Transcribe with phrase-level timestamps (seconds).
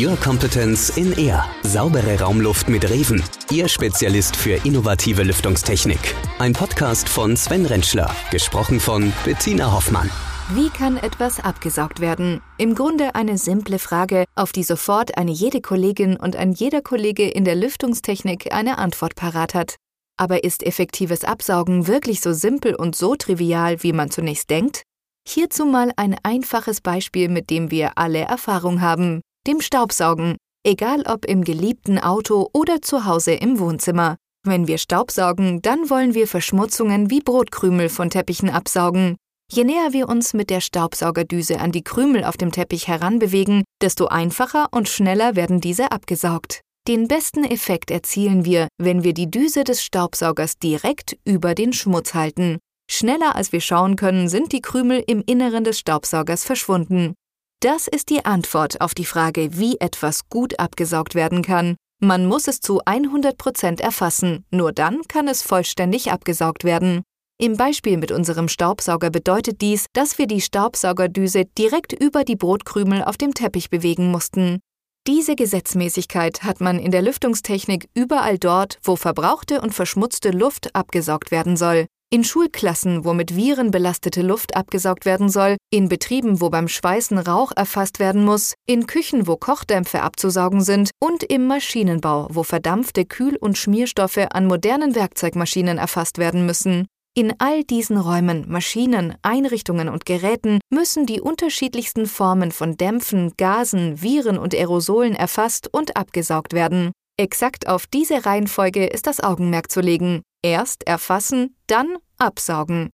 [0.00, 1.44] Your Competence in Air.
[1.64, 3.20] Saubere Raumluft mit Reven.
[3.50, 6.14] Ihr Spezialist für innovative Lüftungstechnik.
[6.38, 8.08] Ein Podcast von Sven Rentschler.
[8.30, 10.08] Gesprochen von Bettina Hoffmann.
[10.54, 12.40] Wie kann etwas abgesaugt werden?
[12.58, 17.28] Im Grunde eine simple Frage, auf die sofort eine jede Kollegin und ein jeder Kollege
[17.28, 19.74] in der Lüftungstechnik eine Antwort parat hat.
[20.16, 24.82] Aber ist effektives Absaugen wirklich so simpel und so trivial, wie man zunächst denkt?
[25.26, 31.24] Hierzu mal ein einfaches Beispiel, mit dem wir alle Erfahrung haben, dem Staubsaugen, egal ob
[31.24, 34.16] im geliebten Auto oder zu Hause im Wohnzimmer.
[34.46, 39.16] Wenn wir Staubsaugen, dann wollen wir Verschmutzungen wie Brotkrümel von Teppichen absaugen.
[39.50, 44.08] Je näher wir uns mit der Staubsaugerdüse an die Krümel auf dem Teppich heranbewegen, desto
[44.08, 46.60] einfacher und schneller werden diese abgesaugt.
[46.86, 52.12] Den besten Effekt erzielen wir, wenn wir die Düse des Staubsaugers direkt über den Schmutz
[52.12, 52.58] halten.
[52.90, 57.14] Schneller als wir schauen können, sind die Krümel im Inneren des Staubsaugers verschwunden.
[57.60, 61.74] Das ist die Antwort auf die Frage, wie etwas gut abgesaugt werden kann.
[62.00, 67.02] Man muss es zu 100 Prozent erfassen, nur dann kann es vollständig abgesaugt werden.
[67.36, 73.02] Im Beispiel mit unserem Staubsauger bedeutet dies, dass wir die Staubsaugerdüse direkt über die Brotkrümel
[73.02, 74.60] auf dem Teppich bewegen mussten.
[75.08, 81.32] Diese Gesetzmäßigkeit hat man in der Lüftungstechnik überall dort, wo verbrauchte und verschmutzte Luft abgesaugt
[81.32, 81.86] werden soll.
[82.10, 87.18] In Schulklassen, wo mit Viren belastete Luft abgesaugt werden soll, in Betrieben, wo beim Schweißen
[87.18, 93.04] Rauch erfasst werden muss, in Küchen, wo Kochdämpfe abzusaugen sind und im Maschinenbau, wo verdampfte
[93.04, 96.86] Kühl- und Schmierstoffe an modernen Werkzeugmaschinen erfasst werden müssen.
[97.14, 104.00] In all diesen Räumen, Maschinen, Einrichtungen und Geräten müssen die unterschiedlichsten Formen von Dämpfen, Gasen,
[104.00, 106.92] Viren und Aerosolen erfasst und abgesaugt werden.
[107.18, 110.22] Exakt auf diese Reihenfolge ist das Augenmerk zu legen.
[110.42, 112.90] Erst erfassen, dann absaugen.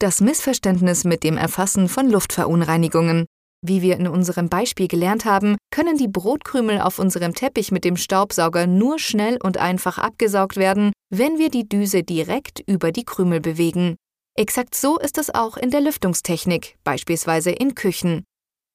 [0.00, 3.26] Das Missverständnis mit dem Erfassen von Luftverunreinigungen.
[3.66, 7.96] Wie wir in unserem Beispiel gelernt haben, können die Brotkrümel auf unserem Teppich mit dem
[7.96, 13.40] Staubsauger nur schnell und einfach abgesaugt werden, wenn wir die Düse direkt über die Krümel
[13.40, 13.96] bewegen.
[14.36, 18.24] Exakt so ist es auch in der Lüftungstechnik, beispielsweise in Küchen.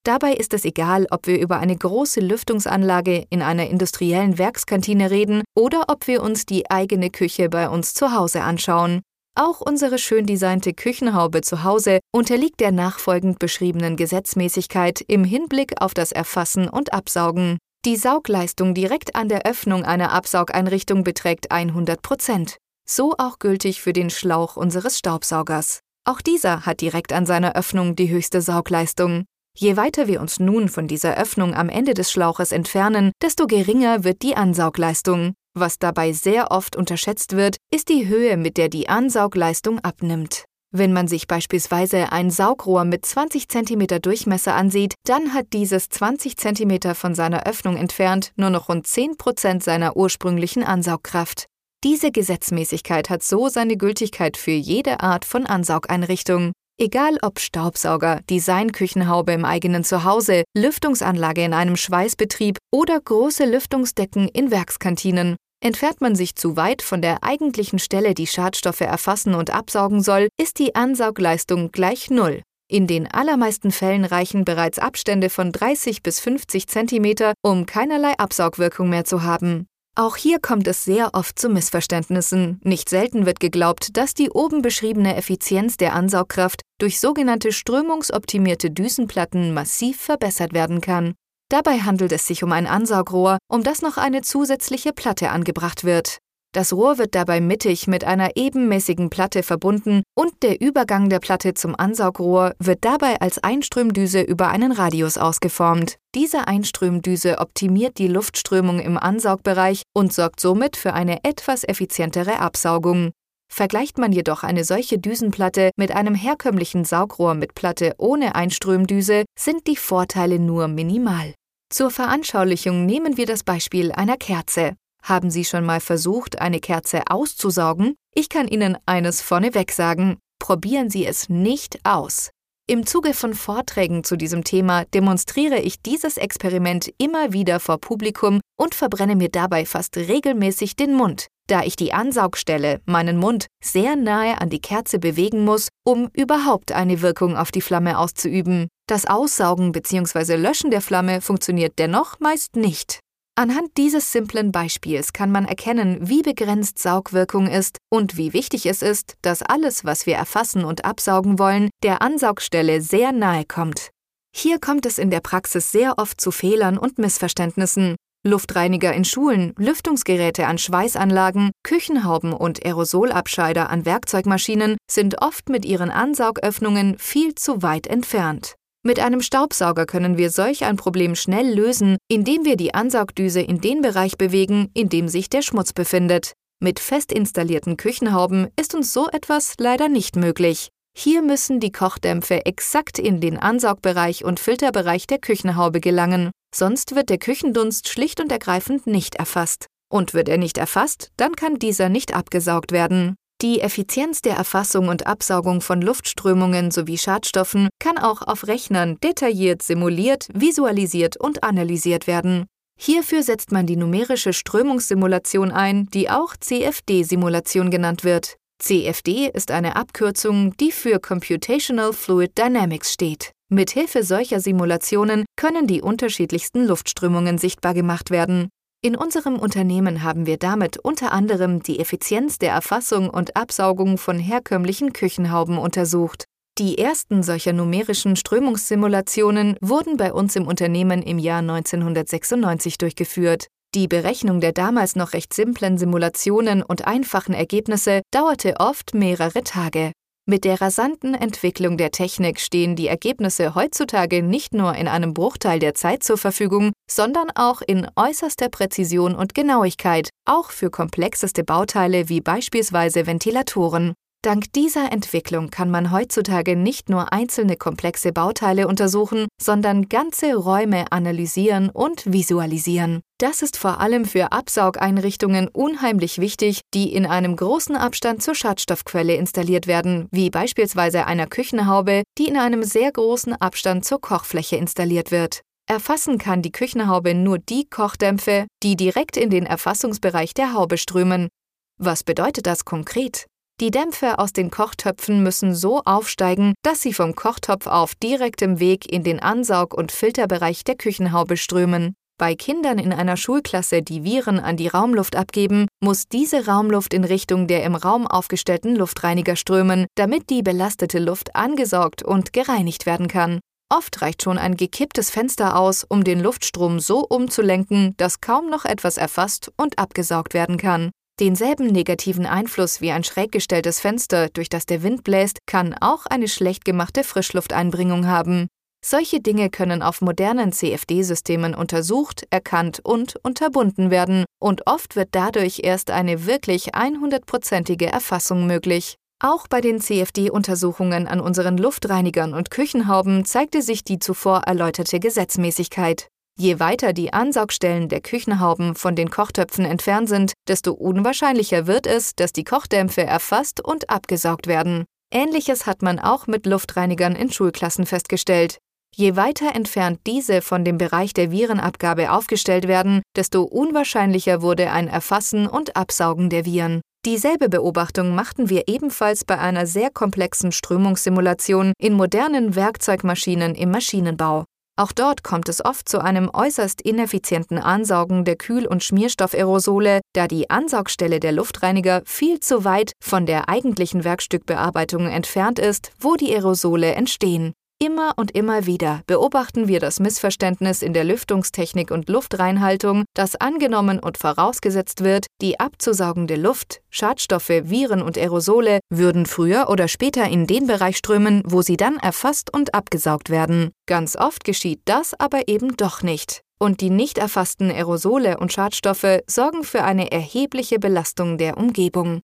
[0.04, 5.44] Dabei ist es egal, ob wir über eine große Lüftungsanlage in einer industriellen Werkskantine reden
[5.56, 9.02] oder ob wir uns die eigene Küche bei uns zu Hause anschauen.
[9.36, 15.94] Auch unsere schön designte Küchenhaube zu Hause unterliegt der nachfolgend beschriebenen Gesetzmäßigkeit im Hinblick auf
[15.94, 17.58] das Erfassen und Absaugen.
[17.86, 22.58] Die Saugleistung direkt an der Öffnung einer Absaugeinrichtung beträgt 100 Prozent.
[22.90, 25.80] So auch gültig für den Schlauch unseres Staubsaugers.
[26.06, 29.26] Auch dieser hat direkt an seiner Öffnung die höchste Saugleistung.
[29.62, 34.06] Je weiter wir uns nun von dieser Öffnung am Ende des Schlauches entfernen, desto geringer
[34.06, 35.34] wird die Ansaugleistung.
[35.54, 40.46] Was dabei sehr oft unterschätzt wird, ist die Höhe, mit der die Ansaugleistung abnimmt.
[40.72, 46.38] Wenn man sich beispielsweise ein Saugrohr mit 20 cm Durchmesser ansieht, dann hat dieses 20
[46.38, 51.48] cm von seiner Öffnung entfernt nur noch rund 10% seiner ursprünglichen Ansaugkraft.
[51.84, 56.54] Diese Gesetzmäßigkeit hat so seine Gültigkeit für jede Art von Ansaugeinrichtung.
[56.82, 64.50] Egal ob Staubsauger, Designküchenhaube im eigenen Zuhause, Lüftungsanlage in einem Schweißbetrieb oder große Lüftungsdecken in
[64.50, 65.36] Werkskantinen.
[65.62, 70.30] Entfernt man sich zu weit von der eigentlichen Stelle, die Schadstoffe erfassen und absaugen soll,
[70.40, 72.44] ist die Ansaugleistung gleich Null.
[72.72, 78.90] In den allermeisten Fällen reichen bereits Abstände von 30 bis 50 cm, um keinerlei Absaugwirkung
[78.90, 79.68] mehr zu haben.
[79.96, 82.62] Auch hier kommt es sehr oft zu Missverständnissen.
[82.64, 89.54] Nicht selten wird geglaubt, dass die oben beschriebene Effizienz der Ansaugkraft durch sogenannte strömungsoptimierte Düsenplatten
[89.54, 91.16] massiv verbessert werden kann.
[91.50, 96.20] Dabei handelt es sich um ein Ansaugrohr, um das noch eine zusätzliche Platte angebracht wird.
[96.52, 101.54] Das Rohr wird dabei mittig mit einer ebenmäßigen Platte verbunden und der Übergang der Platte
[101.54, 105.98] zum Ansaugrohr wird dabei als Einströmdüse über einen Radius ausgeformt.
[106.16, 113.12] Diese Einströmdüse optimiert die Luftströmung im Ansaugbereich und sorgt somit für eine etwas effizientere Absaugung.
[113.52, 119.68] Vergleicht man jedoch eine solche Düsenplatte mit einem herkömmlichen Saugrohr mit Platte ohne Einströmdüse, sind
[119.68, 121.36] die Vorteile nur minimal.
[121.72, 124.74] Zur Veranschaulichung nehmen wir das Beispiel einer Kerze.
[125.04, 127.96] Haben Sie schon mal versucht, eine Kerze auszusaugen?
[128.14, 130.18] Ich kann Ihnen eines vorneweg sagen.
[130.40, 132.32] Probieren Sie es nicht aus.
[132.70, 138.42] Im Zuge von Vorträgen zu diesem Thema demonstriere ich dieses Experiment immer wieder vor Publikum
[138.60, 143.96] und verbrenne mir dabei fast regelmäßig den Mund, da ich die Ansaugstelle, meinen Mund, sehr
[143.96, 148.68] nahe an die Kerze bewegen muss, um überhaupt eine Wirkung auf die Flamme auszuüben.
[148.88, 150.36] Das Aussaugen bzw.
[150.36, 153.00] Löschen der Flamme funktioniert dennoch meist nicht.
[153.40, 158.82] Anhand dieses simplen Beispiels kann man erkennen, wie begrenzt Saugwirkung ist und wie wichtig es
[158.82, 163.92] ist, dass alles, was wir erfassen und absaugen wollen, der Ansaugstelle sehr nahe kommt.
[164.36, 167.96] Hier kommt es in der Praxis sehr oft zu Fehlern und Missverständnissen.
[168.28, 175.92] Luftreiniger in Schulen, Lüftungsgeräte an Schweißanlagen, Küchenhauben und Aerosolabscheider an Werkzeugmaschinen sind oft mit ihren
[175.92, 178.56] Ansaugöffnungen viel zu weit entfernt.
[178.82, 183.60] Mit einem Staubsauger können wir solch ein Problem schnell lösen, indem wir die Ansaugdüse in
[183.60, 186.32] den Bereich bewegen, in dem sich der Schmutz befindet.
[186.62, 190.70] Mit fest installierten Küchenhauben ist uns so etwas leider nicht möglich.
[190.98, 197.10] Hier müssen die Kochdämpfe exakt in den Ansaugbereich und Filterbereich der Küchenhaube gelangen, sonst wird
[197.10, 199.68] der Küchendunst schlicht und ergreifend nicht erfasst.
[199.92, 203.16] Und wird er nicht erfasst, dann kann dieser nicht abgesaugt werden.
[203.42, 209.64] Die Effizienz der Erfassung und Absaugung von Luftströmungen sowie Schadstoffen kann auch auf Rechnern detailliert
[209.64, 212.48] simuliert, visualisiert und analysiert werden.
[212.78, 218.36] Hierfür setzt man die numerische Strömungssimulation ein, die auch CFD-Simulation genannt wird.
[218.62, 223.32] CFD ist eine Abkürzung, die für Computational Fluid Dynamics steht.
[223.50, 228.50] Mithilfe solcher Simulationen können die unterschiedlichsten Luftströmungen sichtbar gemacht werden.
[228.82, 234.18] In unserem Unternehmen haben wir damit unter anderem die Effizienz der Erfassung und Absaugung von
[234.18, 236.24] herkömmlichen Küchenhauben untersucht.
[236.58, 243.48] Die ersten solcher numerischen Strömungssimulationen wurden bei uns im Unternehmen im Jahr 1996 durchgeführt.
[243.76, 249.92] Die Berechnung der damals noch recht simplen Simulationen und einfachen Ergebnisse dauerte oft mehrere Tage.
[250.30, 255.58] Mit der rasanten Entwicklung der Technik stehen die Ergebnisse heutzutage nicht nur in einem Bruchteil
[255.58, 262.10] der Zeit zur Verfügung, sondern auch in äußerster Präzision und Genauigkeit, auch für komplexeste Bauteile
[262.10, 263.96] wie beispielsweise Ventilatoren.
[264.22, 270.92] Dank dieser Entwicklung kann man heutzutage nicht nur einzelne komplexe Bauteile untersuchen, sondern ganze Räume
[270.92, 273.00] analysieren und visualisieren.
[273.18, 279.16] Das ist vor allem für Absaugeinrichtungen unheimlich wichtig, die in einem großen Abstand zur Schadstoffquelle
[279.16, 285.12] installiert werden, wie beispielsweise einer Küchenhaube, die in einem sehr großen Abstand zur Kochfläche installiert
[285.12, 285.44] wird.
[285.66, 291.30] Erfassen kann die Küchenhaube nur die Kochdämpfe, die direkt in den Erfassungsbereich der Haube strömen.
[291.78, 293.28] Was bedeutet das konkret?
[293.62, 298.90] Die Dämpfe aus den Kochtöpfen müssen so aufsteigen, dass sie vom Kochtopf auf direktem Weg
[298.90, 301.94] in den Ansaug- und Filterbereich der Küchenhaube strömen.
[302.18, 307.04] Bei Kindern in einer Schulklasse, die Viren an die Raumluft abgeben, muss diese Raumluft in
[307.04, 313.10] Richtung der im Raum aufgestellten Luftreiniger strömen, damit die belastete Luft angesaugt und gereinigt werden
[313.10, 313.40] kann.
[313.70, 318.64] Oft reicht schon ein gekipptes Fenster aus, um den Luftstrom so umzulenken, dass kaum noch
[318.64, 320.92] etwas erfasst und abgesaugt werden kann.
[321.20, 326.06] Denselben negativen Einfluss wie ein schräg gestelltes Fenster, durch das der Wind bläst, kann auch
[326.06, 328.48] eine schlecht gemachte Frischlufteinbringung haben.
[328.86, 335.60] Solche Dinge können auf modernen CFD-Systemen untersucht, erkannt und unterbunden werden, und oft wird dadurch
[335.62, 338.96] erst eine wirklich 100%ige Erfassung möglich.
[339.22, 346.08] Auch bei den CFD-Untersuchungen an unseren Luftreinigern und Küchenhauben zeigte sich die zuvor erläuterte Gesetzmäßigkeit.
[346.42, 352.16] Je weiter die Ansaugstellen der Küchenhauben von den Kochtöpfen entfernt sind, desto unwahrscheinlicher wird es,
[352.16, 354.86] dass die Kochdämpfe erfasst und abgesaugt werden.
[355.14, 358.58] Ähnliches hat man auch mit Luftreinigern in Schulklassen festgestellt.
[358.96, 364.88] Je weiter entfernt diese von dem Bereich der Virenabgabe aufgestellt werden, desto unwahrscheinlicher wurde ein
[364.88, 366.80] Erfassen und Absaugen der Viren.
[367.06, 374.46] Dieselbe Beobachtung machten wir ebenfalls bei einer sehr komplexen Strömungssimulation in modernen Werkzeugmaschinen im Maschinenbau.
[374.80, 380.30] Auch dort kommt es oft zu einem äußerst ineffizienten Ansaugen der Kühl- und Schmierstoffaerosole, da
[380.30, 386.34] die Ansaugstelle der Luftreiniger viel zu weit von der eigentlichen Werkstückbearbeitung entfernt ist, wo die
[386.34, 387.52] Aerosole entstehen.
[387.82, 394.00] Immer und immer wieder beobachten wir das Missverständnis in der Lüftungstechnik und Luftreinhaltung, dass angenommen
[394.00, 400.46] und vorausgesetzt wird, die abzusaugende Luft, Schadstoffe, Viren und Aerosole würden früher oder später in
[400.46, 403.72] den Bereich strömen, wo sie dann erfasst und abgesaugt werden.
[403.86, 406.42] Ganz oft geschieht das aber eben doch nicht.
[406.60, 412.20] Und die nicht erfassten Aerosole und Schadstoffe sorgen für eine erhebliche Belastung der Umgebung.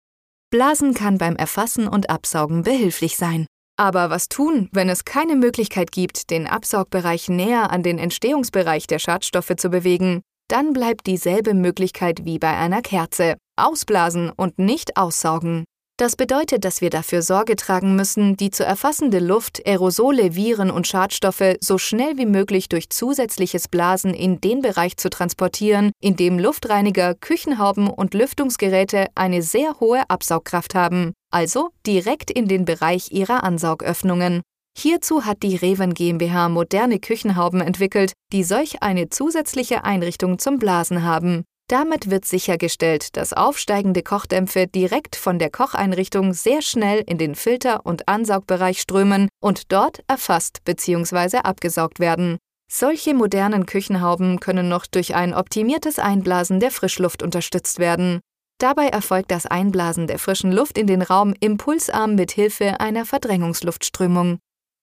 [0.51, 3.47] Blasen kann beim Erfassen und Absaugen behilflich sein.
[3.77, 9.01] Aber was tun, wenn es keine Möglichkeit gibt, den Absaugbereich näher an den Entstehungsbereich der
[9.01, 10.23] Schadstoffe zu bewegen?
[10.49, 13.37] Dann bleibt dieselbe Möglichkeit wie bei einer Kerze.
[13.57, 15.65] Ausblasen und nicht aussaugen.
[15.97, 20.89] Das bedeutet, dass wir dafür Sorge tragen müssen, die zu erfassende Luft, Aerosole, Viren und
[20.89, 26.41] Schadstoffe so schnell wie möglich durch zusätzliches Blasen in den Bereich zu transportieren, in dem
[26.41, 33.45] Luftreiniger, Küchenhauben und Lüftungsgeräte eine sehr hohe Absaugkraft haben, also direkt in den Bereich ihrer
[33.45, 34.43] Ansaugöffnungen.
[34.77, 41.05] Hierzu hat die Reven GmbH moderne Küchenhauben entwickelt, die solch eine zusätzliche Einrichtung zum Blasen
[41.05, 41.45] haben.
[41.69, 47.87] Damit wird sichergestellt, dass aufsteigende Kochdämpfe direkt von der Kocheinrichtung sehr schnell in den Filter-
[47.87, 51.39] und Ansaugbereich strömen und dort erfasst bzw.
[51.39, 52.37] abgesaugt werden.
[52.71, 58.21] Solche modernen Küchenhauben können noch durch ein optimiertes Einblasen der Frischluft unterstützt werden.
[58.59, 64.39] Dabei erfolgt das Einblasen der frischen Luft in den Raum impulsarm mit Hilfe einer Verdrängungsluftströmung.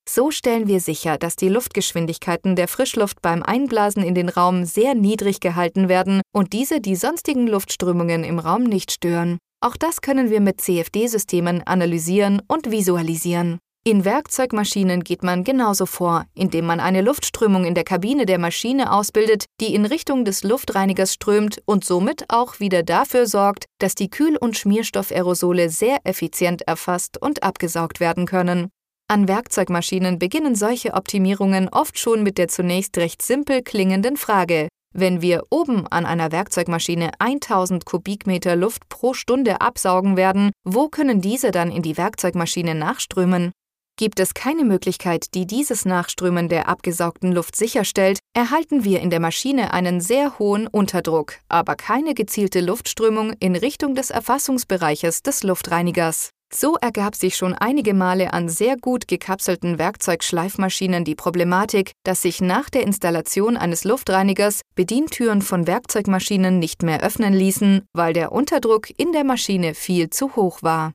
[0.09, 4.95] So stellen wir sicher, dass die Luftgeschwindigkeiten der Frischluft beim Einblasen in den Raum sehr
[4.95, 9.37] niedrig gehalten werden und diese die sonstigen Luftströmungen im Raum nicht stören.
[9.63, 13.59] Auch das können wir mit CFD-Systemen analysieren und visualisieren.
[13.83, 18.91] In Werkzeugmaschinen geht man genauso vor, indem man eine Luftströmung in der Kabine der Maschine
[18.91, 24.09] ausbildet, die in Richtung des Luftreinigers strömt und somit auch wieder dafür sorgt, dass die
[24.09, 28.69] Kühl- und Schmierstoffaerosole sehr effizient erfasst und abgesaugt werden können.
[29.11, 34.69] An Werkzeugmaschinen beginnen solche Optimierungen oft schon mit der zunächst recht simpel klingenden Frage.
[34.93, 41.19] Wenn wir oben an einer Werkzeugmaschine 1000 Kubikmeter Luft pro Stunde absaugen werden, wo können
[41.19, 43.51] diese dann in die Werkzeugmaschine nachströmen?
[43.99, 49.19] Gibt es keine Möglichkeit, die dieses Nachströmen der abgesaugten Luft sicherstellt, erhalten wir in der
[49.19, 56.29] Maschine einen sehr hohen Unterdruck, aber keine gezielte Luftströmung in Richtung des Erfassungsbereiches des Luftreinigers.
[56.53, 62.41] So ergab sich schon einige Male an sehr gut gekapselten Werkzeugschleifmaschinen die Problematik, dass sich
[62.41, 68.89] nach der Installation eines Luftreinigers Bedientüren von Werkzeugmaschinen nicht mehr öffnen ließen, weil der Unterdruck
[68.97, 70.91] in der Maschine viel zu hoch war.